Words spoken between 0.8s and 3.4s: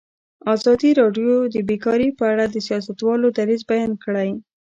راډیو د بیکاري په اړه د سیاستوالو